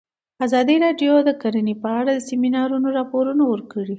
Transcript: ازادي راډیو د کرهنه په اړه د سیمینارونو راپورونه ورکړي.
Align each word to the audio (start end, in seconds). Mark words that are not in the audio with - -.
ازادي 0.45 0.75
راډیو 0.85 1.13
د 1.27 1.29
کرهنه 1.41 1.73
په 1.83 1.89
اړه 1.99 2.11
د 2.15 2.21
سیمینارونو 2.29 2.87
راپورونه 2.97 3.43
ورکړي. 3.47 3.89